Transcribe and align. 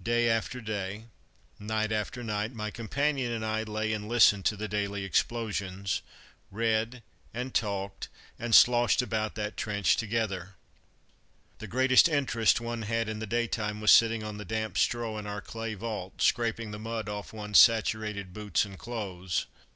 Day 0.00 0.30
after 0.30 0.60
day, 0.60 1.06
night 1.58 1.90
after 1.90 2.22
night, 2.22 2.54
my 2.54 2.70
companion 2.70 3.32
and 3.32 3.44
I 3.44 3.64
lay 3.64 3.92
and 3.92 4.08
listened 4.08 4.44
to 4.44 4.56
the 4.56 4.68
daily 4.68 5.02
explosions, 5.02 6.02
read, 6.52 7.02
and 7.34 7.52
talked, 7.52 8.06
and 8.38 8.54
sloshed 8.54 9.02
about 9.02 9.34
that 9.34 9.56
trench 9.56 9.96
together. 9.96 10.54
The 11.58 11.66
greatest 11.66 12.08
interest 12.08 12.60
one 12.60 12.82
had 12.82 13.08
in 13.08 13.18
the 13.18 13.26
daytime 13.26 13.80
was 13.80 13.90
sitting 13.90 14.22
on 14.22 14.36
the 14.36 14.44
damp 14.44 14.78
straw 14.78 15.18
in 15.18 15.26
our 15.26 15.40
clay 15.40 15.74
vault, 15.74 16.22
scraping 16.22 16.70
the 16.70 16.78
mud 16.78 17.08
off 17.08 17.32
one's 17.32 17.58
saturated 17.58 18.32
boots 18.32 18.64
and 18.64 18.78
clothes. 18.78 19.46